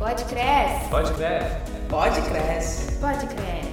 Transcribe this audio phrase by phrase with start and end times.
[0.00, 0.88] Pode cresce.
[0.88, 1.56] Pode cresce.
[1.90, 3.00] Pode cresce.
[3.00, 3.68] Pode cresce.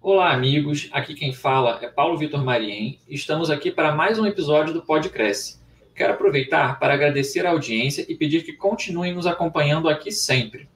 [0.00, 0.88] Olá, amigos.
[0.90, 2.98] Aqui quem fala é Paulo Vitor Mariem.
[3.06, 5.60] Estamos aqui para mais um episódio do Pode Cresce.
[5.94, 10.66] Quero aproveitar para agradecer a audiência e pedir que continuem nos acompanhando aqui sempre.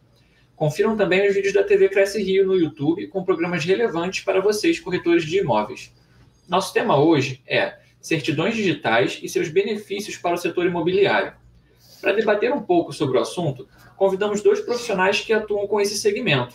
[0.55, 4.79] Confiram também os vídeos da TV Cresce Rio no YouTube com programas relevantes para vocês,
[4.79, 5.95] corretores de imóveis.
[6.47, 11.33] Nosso tema hoje é certidões digitais e seus benefícios para o setor imobiliário.
[12.01, 16.55] Para debater um pouco sobre o assunto, convidamos dois profissionais que atuam com esse segmento.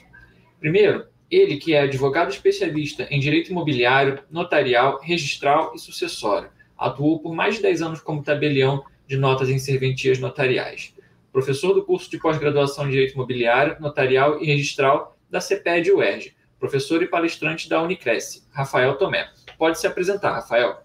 [0.60, 6.50] Primeiro, ele que é advogado especialista em direito imobiliário, notarial, registral e sucessório.
[6.78, 10.96] Atuou por mais de 10 anos como tabelião de notas em serventias notariais
[11.36, 17.04] professor do curso de pós-graduação em Direito Imobiliário, Notarial e Registral da CEPED UERJ, professor
[17.04, 19.30] e palestrante da Unicresce, Rafael Tomé.
[19.58, 20.85] Pode se apresentar, Rafael.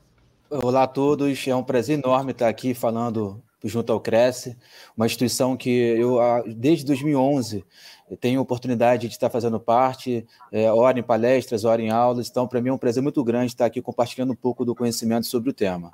[0.52, 4.56] Olá a todos, é um prazer enorme estar aqui falando junto ao Cresce,
[4.96, 6.18] uma instituição que eu,
[6.56, 7.64] desde 2011,
[8.20, 12.60] tenho oportunidade de estar fazendo parte, é, hora em palestras, hora em aulas, então para
[12.60, 15.52] mim é um prazer muito grande estar aqui compartilhando um pouco do conhecimento sobre o
[15.52, 15.92] tema.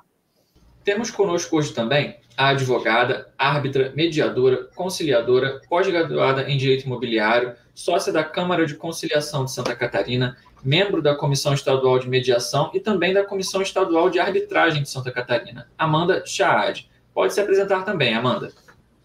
[0.87, 8.23] Temos conosco hoje também a advogada, árbitra, mediadora, conciliadora, pós-graduada em Direito Imobiliário, sócia da
[8.23, 13.25] Câmara de Conciliação de Santa Catarina, membro da Comissão Estadual de Mediação e também da
[13.25, 16.89] Comissão Estadual de Arbitragem de Santa Catarina, Amanda Chaad.
[17.13, 18.53] Pode se apresentar também, Amanda.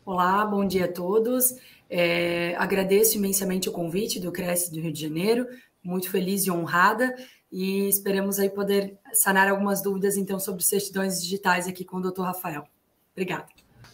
[0.06, 1.56] Olá, bom dia a todos.
[1.90, 5.48] É, agradeço imensamente o convite do Cresce do Rio de Janeiro,
[5.82, 7.12] muito feliz e honrada
[7.52, 12.22] e esperamos aí poder sanar algumas dúvidas então sobre certidões digitais aqui com o Dr.
[12.22, 12.64] Rafael.
[13.12, 13.46] Obrigada.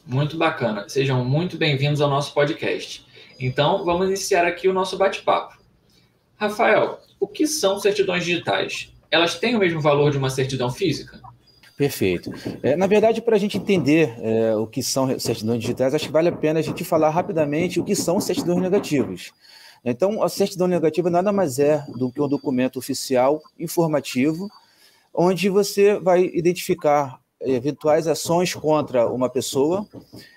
[0.07, 0.89] Muito bacana.
[0.89, 3.05] Sejam muito bem-vindos ao nosso podcast.
[3.41, 5.59] Então, vamos iniciar aqui o nosso bate-papo.
[6.37, 8.93] Rafael, o que são certidões digitais?
[9.11, 11.21] Elas têm o mesmo valor de uma certidão física?
[11.77, 12.33] Perfeito.
[12.63, 16.13] É, na verdade, para a gente entender é, o que são certidões digitais, acho que
[16.13, 19.33] vale a pena a gente falar rapidamente o que são certidões negativas.
[19.91, 24.51] Então, a certidão negativa nada mais é do que um documento oficial informativo,
[25.15, 29.87] onde você vai identificar eventuais ações contra uma pessoa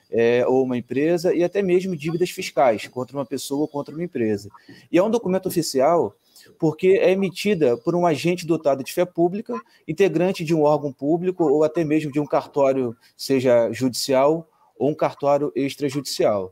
[0.10, 4.04] é, ou uma empresa e até mesmo dívidas fiscais contra uma pessoa ou contra uma
[4.04, 4.50] empresa.
[4.92, 6.16] E é um documento oficial
[6.60, 9.54] porque é emitida por um agente dotado de fé pública,
[9.88, 14.48] integrante de um órgão público ou até mesmo de um cartório, seja judicial
[14.78, 16.52] ou um cartório extrajudicial.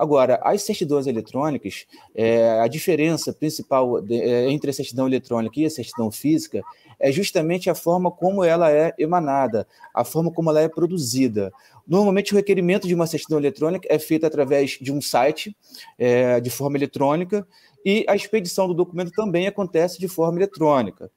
[0.00, 1.84] Agora, as certidões eletrônicas,
[2.14, 6.62] é, a diferença principal de, é, entre a certidão eletrônica e a certidão física
[6.98, 11.52] é justamente a forma como ela é emanada, a forma como ela é produzida.
[11.86, 15.54] Normalmente, o requerimento de uma certidão eletrônica é feito através de um site,
[15.98, 17.46] é, de forma eletrônica,
[17.84, 21.10] e a expedição do documento também acontece de forma eletrônica.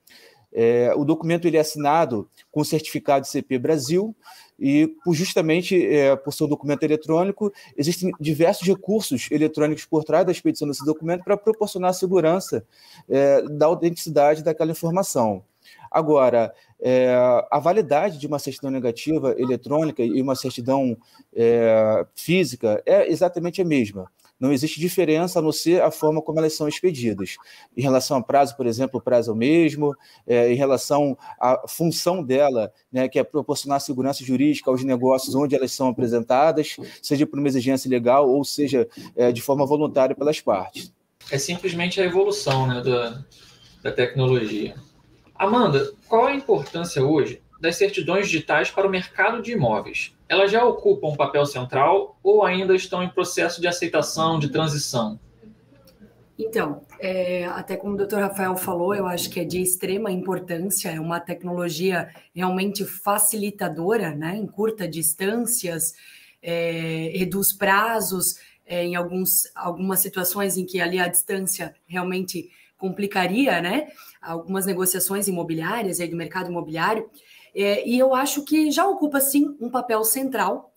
[0.53, 4.16] É, o documento ele é assinado com certificado de CP Brasil
[4.59, 10.68] e justamente é, por um documento eletrônico, existem diversos recursos eletrônicos por trás da expedição
[10.68, 12.63] desse documento para proporcionar a segurança
[13.09, 15.44] é, da autenticidade daquela informação.
[15.90, 17.13] Agora, é,
[17.52, 20.97] a validade de uma certidão negativa eletrônica e uma certidão
[21.36, 24.12] é, física é exatamente a mesma.
[24.44, 27.38] Não existe diferença a não ser a forma como elas são expedidas.
[27.78, 29.96] Em relação a prazo, por exemplo, o prazo é o mesmo,
[30.28, 35.56] é, em relação à função dela, né, que é proporcionar segurança jurídica aos negócios onde
[35.56, 40.42] elas são apresentadas, seja por uma exigência legal ou seja é, de forma voluntária pelas
[40.42, 40.94] partes.
[41.31, 43.24] É simplesmente a evolução né, da,
[43.81, 44.75] da tecnologia.
[45.36, 50.14] Amanda, qual a importância hoje das certidões digitais para o mercado de imóveis?
[50.34, 55.20] Elas já ocupam um papel central ou ainda estão em processo de aceitação, de transição?
[56.40, 60.90] Então, é, até como o doutor Rafael falou, eu acho que é de extrema importância,
[60.90, 65.94] é uma tecnologia realmente facilitadora, né, encurta distâncias,
[66.42, 73.62] é, reduz prazos, é, em alguns, algumas situações em que ali a distância realmente complicaria,
[73.62, 73.88] né,
[74.20, 77.07] algumas negociações imobiliárias aí do mercado imobiliário,
[77.56, 80.72] é, e eu acho que já ocupa, sim, um papel central.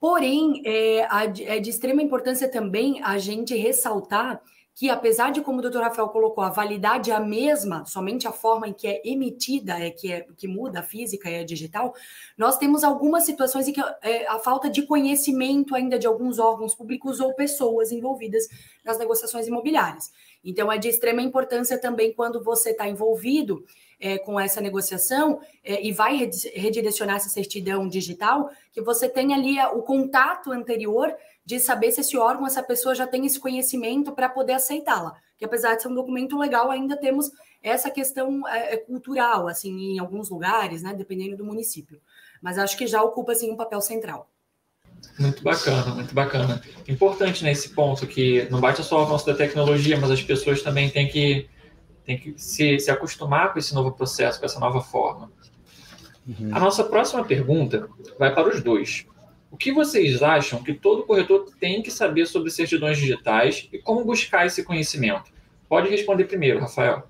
[0.00, 1.06] Porém, é,
[1.44, 4.40] é de extrema importância também a gente ressaltar
[4.78, 8.30] que, apesar de, como o doutor Rafael colocou, a validade é a mesma, somente a
[8.30, 11.92] forma em que é emitida é que, é, que muda, a física e a digital,
[12.36, 16.76] nós temos algumas situações em que é, a falta de conhecimento ainda de alguns órgãos
[16.76, 18.46] públicos ou pessoas envolvidas
[18.84, 20.12] nas negociações imobiliárias.
[20.44, 23.64] Então, é de extrema importância também quando você está envolvido
[24.00, 29.58] é, com essa negociação é, e vai redirecionar essa certidão digital, que você tenha ali
[29.74, 31.14] o contato anterior
[31.44, 35.16] de saber se esse órgão, essa pessoa já tem esse conhecimento para poder aceitá-la.
[35.36, 37.30] Que apesar de ser um documento legal, ainda temos
[37.62, 42.00] essa questão é, é, cultural, assim, em alguns lugares, né, dependendo do município.
[42.40, 44.30] mas acho que já ocupa assim um papel central.
[45.18, 46.62] Muito bacana, muito bacana.
[46.86, 50.88] Importante nesse ponto que não bate só o avanço da tecnologia, mas as pessoas também
[50.90, 51.48] têm que,
[52.08, 55.30] têm que se, se acostumar com esse novo processo, com essa nova forma.
[56.26, 56.48] Uhum.
[56.50, 57.86] A nossa próxima pergunta
[58.18, 59.04] vai para os dois.
[59.50, 64.06] O que vocês acham que todo corretor tem que saber sobre certidões digitais e como
[64.06, 65.30] buscar esse conhecimento?
[65.68, 67.02] Pode responder primeiro, Rafael.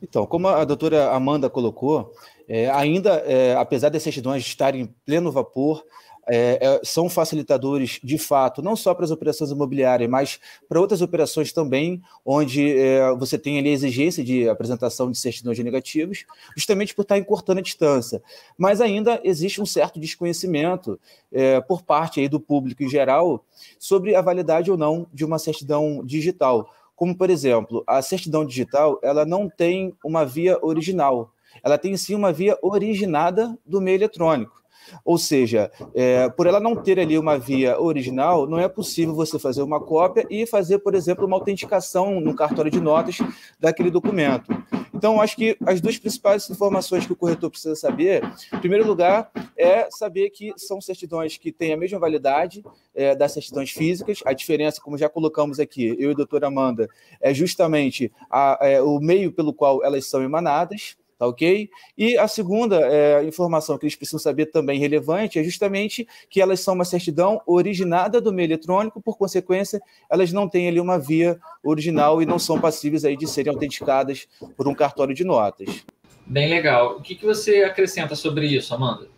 [0.00, 2.14] Então, como a doutora Amanda colocou,
[2.48, 5.84] é, ainda, é, apesar das certidões estarem em pleno vapor,
[6.28, 10.38] é, é, são facilitadores de fato, não só para as operações imobiliárias, mas
[10.68, 15.58] para outras operações também, onde é, você tem ali a exigência de apresentação de certidões
[15.58, 18.22] negativos, justamente por estar encurtando a distância.
[18.56, 21.00] Mas ainda existe um certo desconhecimento
[21.32, 23.44] é, por parte aí do público em geral
[23.78, 26.70] sobre a validade ou não de uma certidão digital.
[26.94, 31.32] Como, por exemplo, a certidão digital ela não tem uma via original,
[31.62, 34.58] ela tem sim uma via originada do meio eletrônico.
[35.04, 39.38] Ou seja, é, por ela não ter ali uma via original, não é possível você
[39.38, 43.18] fazer uma cópia e fazer, por exemplo, uma autenticação no cartório de notas
[43.58, 44.52] daquele documento.
[44.98, 48.20] Então, acho que as duas principais informações que o corretor precisa saber,
[48.52, 53.32] em primeiro lugar, é saber que são certidões que têm a mesma validade é, das
[53.32, 54.20] certidões físicas.
[54.24, 56.88] A diferença, como já colocamos aqui, eu e a doutora Amanda,
[57.20, 60.96] é justamente a, é, o meio pelo qual elas são emanadas.
[61.18, 61.68] Tá ok?
[61.96, 66.60] E a segunda é, informação que eles precisam saber também relevante é justamente que elas
[66.60, 71.38] são uma certidão originada do meio eletrônico, por consequência, elas não têm ali uma via
[71.64, 75.84] original e não são passíveis aí de serem autenticadas por um cartório de notas.
[76.24, 76.98] Bem legal.
[76.98, 79.08] O que, que você acrescenta sobre isso, Amanda?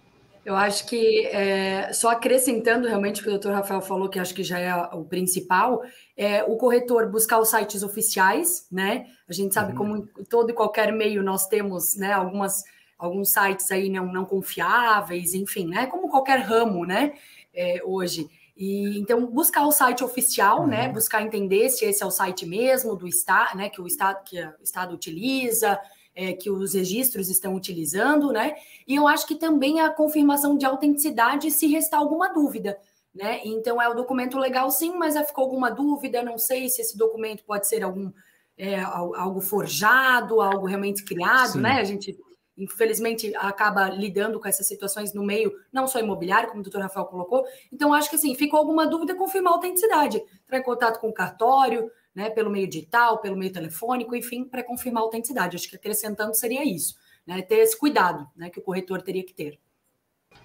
[0.45, 4.35] Eu acho que, é, só acrescentando realmente o que o doutor Rafael falou, que acho
[4.35, 5.83] que já é o principal,
[6.17, 9.07] é o corretor buscar os sites oficiais, né?
[9.29, 9.79] A gente sabe uhum.
[9.79, 12.65] como em todo e qualquer meio nós temos né, algumas,
[12.99, 15.87] alguns sites aí não, não confiáveis, enfim, né?
[15.87, 17.13] Como qualquer ramo, né?
[17.53, 18.27] É, hoje.
[18.57, 20.83] E, então, buscar o site oficial, né?
[20.83, 20.87] uhum.
[20.87, 20.93] né?
[20.93, 23.69] Buscar entender se esse é o site mesmo do Estado, né?
[23.69, 25.79] Que o Estado, que o Estado utiliza,
[26.15, 28.55] é, que os registros estão utilizando, né?
[28.87, 32.79] E eu acho que também a confirmação de autenticidade se restar alguma dúvida.
[33.15, 33.41] Né?
[33.45, 37.45] Então é o documento legal, sim, mas ficou alguma dúvida, não sei se esse documento
[37.45, 38.13] pode ser algum
[38.57, 41.61] é, algo forjado, algo realmente criado, sim.
[41.61, 41.81] né?
[41.81, 42.17] A gente
[42.59, 47.07] infelizmente acaba lidando com essas situações no meio, não só imobiliário, como o doutor Rafael
[47.07, 47.45] colocou.
[47.73, 51.13] Então, acho que assim, ficou alguma dúvida, confirmar a autenticidade, entrar em contato com o
[51.13, 55.57] cartório, né, pelo meio digital, pelo meio telefônico, enfim, para confirmar a autenticidade.
[55.57, 56.97] Acho que acrescentando seria isso,
[57.27, 59.59] né, ter esse cuidado né, que o corretor teria que ter.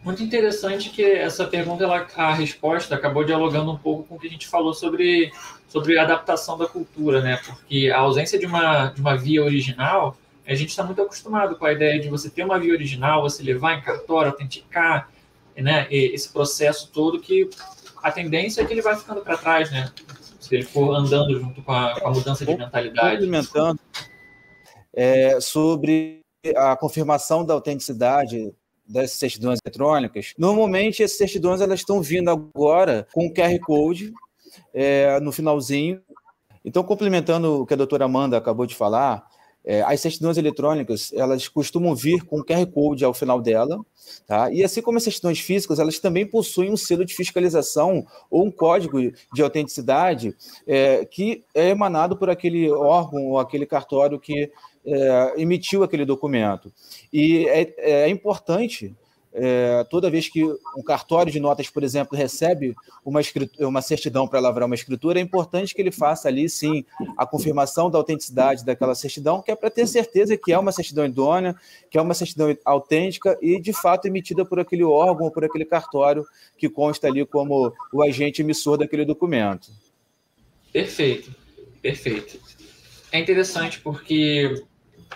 [0.04, 4.28] Muito interessante que essa pergunta, ela, a resposta acabou dialogando um pouco com o que
[4.28, 5.32] a gente falou sobre,
[5.68, 7.40] sobre adaptação da cultura, né?
[7.46, 10.16] Porque a ausência de uma, de uma via original,
[10.46, 13.42] a gente está muito acostumado com a ideia de você ter uma via original, você
[13.42, 15.10] levar em cartório, autenticar,
[15.56, 15.88] né?
[15.90, 17.50] Esse processo todo que
[18.04, 19.92] a tendência é que ele vai ficando para trás, né?
[20.46, 23.18] Se ele for andando junto com a, com a mudança de mentalidade.
[23.18, 23.80] Complementando
[24.94, 26.22] é, sobre
[26.56, 28.54] a confirmação da autenticidade
[28.88, 30.34] das certidões eletrônicas.
[30.38, 34.14] Normalmente, essas certidões elas estão vindo agora com o QR Code
[34.74, 36.02] é, no finalzinho.
[36.64, 39.26] Então, complementando o que a doutora Amanda acabou de falar,
[39.66, 43.84] é, as certidões eletrônicas, elas costumam vir com QR Code ao final dela,
[44.28, 44.52] tá?
[44.52, 48.52] E assim como as certidões físicas, elas também possuem um selo de fiscalização ou um
[48.52, 49.00] código
[49.34, 50.36] de autenticidade
[50.68, 54.52] é, que é emanado por aquele órgão ou aquele cartório que
[54.86, 56.72] é, emitiu aquele documento.
[57.12, 58.96] E é, é importante
[59.38, 62.74] é, toda vez que um cartório de notas, por exemplo, recebe
[63.04, 63.20] uma,
[63.60, 66.86] uma certidão para lavrar uma escritura, é importante que ele faça ali, sim,
[67.18, 71.06] a confirmação da autenticidade daquela certidão, que é para ter certeza que é uma certidão
[71.06, 71.54] idônea,
[71.92, 76.26] que é uma certidão autêntica e, de fato, emitida por aquele órgão, por aquele cartório
[76.58, 79.70] que consta ali como o agente emissor daquele documento.
[80.72, 81.36] Perfeito,
[81.82, 82.40] perfeito.
[83.12, 84.64] É interessante porque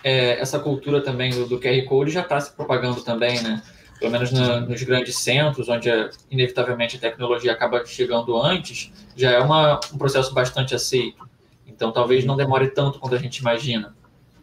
[0.04, 3.62] é, essa cultura também do, do QR Code já está se propagando também, né?
[4.00, 5.90] Pelo menos na, nos grandes centros, onde
[6.32, 11.28] inevitavelmente a tecnologia acaba chegando antes, já é uma, um processo bastante aceito.
[11.68, 13.96] Então, talvez não demore tanto quanto a gente imagina.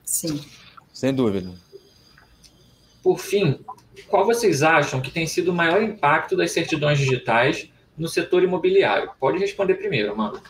[0.05, 0.41] Sim.
[0.93, 1.51] Sem dúvida.
[3.03, 3.61] Por fim,
[4.09, 9.11] qual vocês acham que tem sido o maior impacto das certidões digitais no setor imobiliário?
[9.19, 10.41] Pode responder primeiro, Amanda.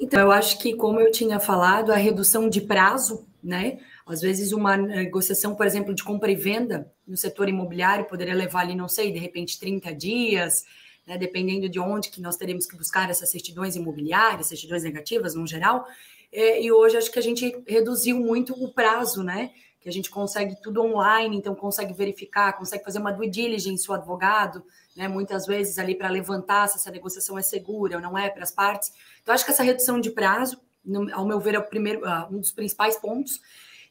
[0.00, 3.78] Então, eu acho que, como eu tinha falado, a redução de prazo, né?
[4.08, 8.60] Às vezes, uma negociação, por exemplo, de compra e venda no setor imobiliário poderia levar
[8.60, 10.64] ali, não sei, de repente 30 dias,
[11.06, 15.46] né, dependendo de onde que nós teremos que buscar essas certidões imobiliárias, certidões negativas no
[15.46, 15.86] geral.
[16.32, 19.50] É, e hoje acho que a gente reduziu muito o prazo, né?
[19.80, 23.94] que a gente consegue tudo online, então consegue verificar, consegue fazer uma due diligence o
[23.94, 24.64] advogado,
[24.96, 28.42] né, muitas vezes ali para levantar se essa negociação é segura ou não é para
[28.42, 28.92] as partes.
[29.22, 30.60] Então, acho que essa redução de prazo,
[31.12, 33.40] ao meu ver, é primeiro, uh, um dos principais pontos.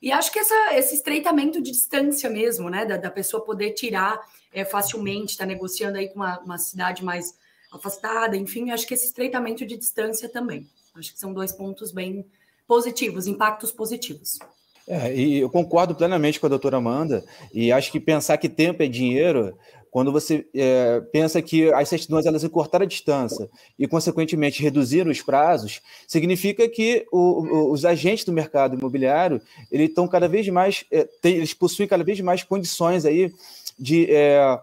[0.02, 4.20] E acho que essa, esse estreitamento de distância mesmo, né, da, da pessoa poder tirar
[4.54, 7.36] é, facilmente, está negociando aí com uma, uma cidade mais
[7.72, 10.68] afastada, enfim, acho que esse estreitamento de distância também.
[10.96, 12.26] Acho que são dois pontos bem
[12.68, 14.40] positivos, impactos positivos.
[14.88, 18.82] É, e eu concordo plenamente com a doutora Amanda, e acho que pensar que tempo
[18.82, 19.58] é dinheiro,
[19.98, 23.50] quando você é, pensa que as certidões elas encurtaram a distância
[23.80, 29.90] e, consequentemente, reduziram os prazos, significa que o, o, os agentes do mercado imobiliário eles
[29.90, 33.34] estão cada vez mais, é, tem, eles possuem cada vez mais condições aí
[33.80, 34.60] de é,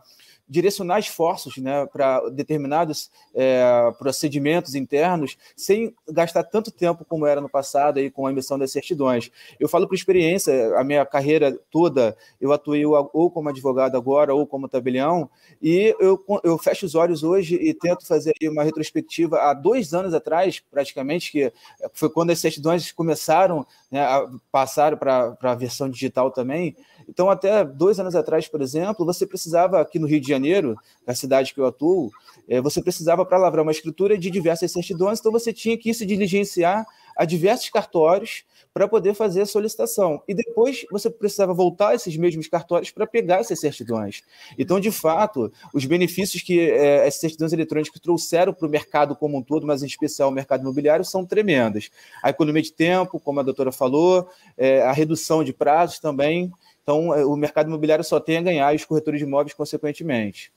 [0.48, 7.48] direcionar esforços né, para determinados é, procedimentos internos sem gastar tanto tempo como era no
[7.48, 9.30] passado aí com a emissão das certidões.
[9.58, 14.46] Eu falo por experiência, a minha carreira toda, eu atuei ou como advogado agora ou
[14.46, 15.30] como tabelião,
[15.62, 20.12] e eu, eu fecho os olhos hoje e tento fazer uma retrospectiva há dois anos
[20.12, 21.52] atrás, praticamente, que
[21.92, 26.76] foi quando as certidões começaram né, a passar para a versão digital também.
[27.08, 31.14] Então, até dois anos atrás, por exemplo, você precisava, aqui no Rio de Janeiro, na
[31.14, 32.10] cidade que eu atuo,
[32.48, 36.04] é, você precisava, para lavrar uma escritura, de diversas certidões, então você tinha que se
[36.04, 38.44] diligenciar a diversos cartórios
[38.74, 40.20] para poder fazer a solicitação.
[40.26, 44.22] E depois você precisava voltar a esses mesmos cartórios para pegar essas certidões.
[44.58, 49.38] Então, de fato, os benefícios que é, essas certidões eletrônicas trouxeram para o mercado como
[49.38, 51.88] um todo, mas em especial o mercado imobiliário, são tremendas.
[52.20, 56.50] A economia de tempo, como a doutora falou, é, a redução de prazos também.
[56.84, 60.52] Então, é, o mercado imobiliário só tem a ganhar e os corretores de imóveis, consequentemente.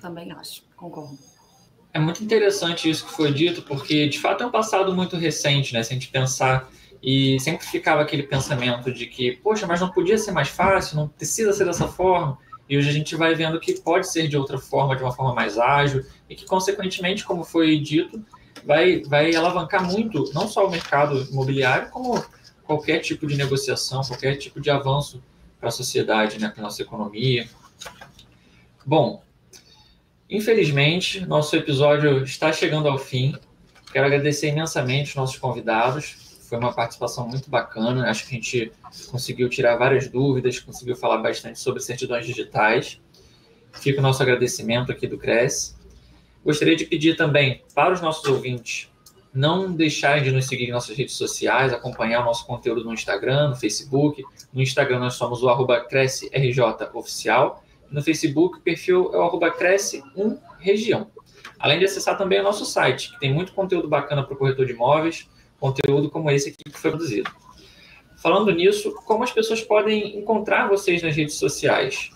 [0.00, 1.18] Também acho, concordo.
[1.92, 5.72] É muito interessante isso que foi dito, porque de fato é um passado muito recente,
[5.72, 5.82] né?
[5.82, 6.68] Se a gente pensar
[7.02, 11.08] e sempre ficava aquele pensamento de que, poxa, mas não podia ser mais fácil, não
[11.08, 12.38] precisa ser dessa forma.
[12.68, 15.34] E hoje a gente vai vendo que pode ser de outra forma, de uma forma
[15.34, 18.24] mais ágil, e que, consequentemente, como foi dito,
[18.64, 22.24] vai, vai alavancar muito, não só o mercado imobiliário, como
[22.64, 25.22] qualquer tipo de negociação, qualquer tipo de avanço
[25.64, 27.48] para a sociedade, né, para a nossa economia.
[28.84, 29.22] Bom,
[30.28, 33.34] infelizmente, nosso episódio está chegando ao fim.
[33.90, 38.10] Quero agradecer imensamente os nossos convidados foi uma participação muito bacana.
[38.10, 38.72] Acho que a gente
[39.10, 43.00] conseguiu tirar várias dúvidas, conseguiu falar bastante sobre certidões digitais.
[43.72, 45.74] Fica o nosso agradecimento aqui do Cresce.
[46.44, 48.90] Gostaria de pedir também para os nossos ouvintes
[49.34, 53.48] não deixarem de nos seguir em nossas redes sociais, acompanhar o nosso conteúdo no Instagram,
[53.48, 54.22] no Facebook.
[54.52, 56.60] No Instagram nós somos o arroba CresceRJ
[56.94, 57.64] Oficial.
[57.90, 61.10] No Facebook o perfil é o arroba Cresce1 Região.
[61.58, 64.66] Além de acessar também o nosso site, que tem muito conteúdo bacana para o corretor
[64.66, 67.30] de imóveis, conteúdo como esse aqui que foi produzido.
[68.16, 72.10] Falando nisso, como as pessoas podem encontrar vocês nas redes sociais?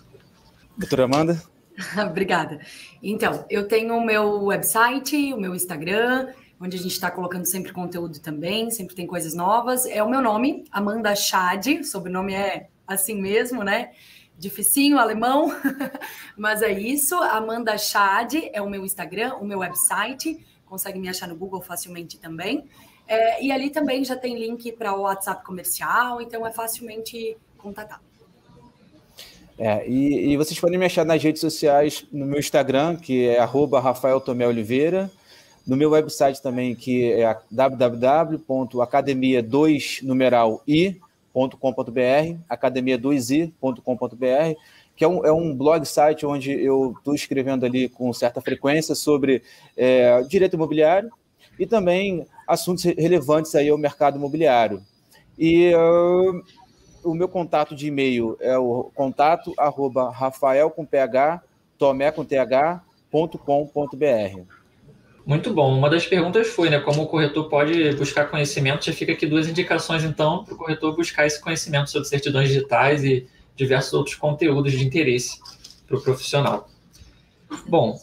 [0.76, 1.42] Doutora Amanda?
[2.08, 2.60] Obrigada.
[3.02, 6.28] Então, eu tenho o meu website, o meu Instagram,
[6.60, 9.86] onde a gente está colocando sempre conteúdo também, sempre tem coisas novas.
[9.86, 13.92] É o meu nome, Amanda Chad, sobrenome é assim mesmo, né?
[14.36, 15.54] Dificinho, alemão,
[16.36, 17.14] mas é isso.
[17.16, 22.18] Amanda Chad é o meu Instagram, o meu website, consegue me achar no Google facilmente
[22.18, 22.64] também.
[23.06, 28.00] É, e ali também já tem link para o WhatsApp comercial, então é facilmente contatar.
[29.58, 33.40] É, e, e, vocês podem me achar nas redes sociais, no meu Instagram, que é
[33.40, 35.10] arroba Rafael Tomé Oliveira,
[35.68, 44.58] no meu website também, que é www.academia2 numeral i.com.br, academia2i.com.br,
[44.96, 48.94] que é um, é um blog site onde eu estou escrevendo ali com certa frequência
[48.94, 49.42] sobre
[49.76, 51.10] é, direito imobiliário
[51.58, 54.82] e também assuntos relevantes aí ao mercado imobiliário.
[55.38, 56.42] E uh,
[57.04, 61.42] o meu contato de e-mail é o contato arroba rafael com ph,
[61.76, 64.46] tomé com th, ponto com, ponto br.
[65.28, 65.76] Muito bom.
[65.76, 68.86] Uma das perguntas foi, né, como o corretor pode buscar conhecimento?
[68.86, 73.04] Já fica aqui duas indicações, então, para o corretor buscar esse conhecimento sobre certidões digitais
[73.04, 75.38] e diversos outros conteúdos de interesse
[75.86, 76.70] para o profissional.
[77.68, 78.00] Bom,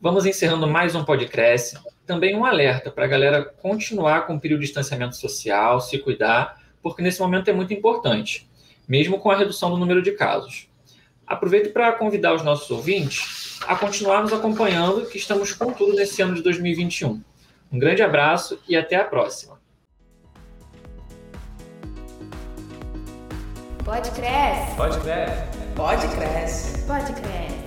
[0.00, 1.76] vamos encerrando mais um podcast
[2.06, 6.62] também um alerta para a galera continuar com o período de distanciamento social, se cuidar,
[6.80, 8.48] porque nesse momento é muito importante,
[8.86, 10.68] mesmo com a redução do número de casos.
[11.26, 16.20] Aproveito para convidar os nossos ouvintes a continuar nos acompanhando, que estamos com tudo nesse
[16.20, 17.22] ano de 2021.
[17.72, 19.60] Um grande abraço e até a próxima.
[23.84, 24.76] Pode crescer.
[24.76, 25.48] Pode crescer.
[25.74, 26.86] Pode crescer.
[26.86, 27.61] Pode crescer.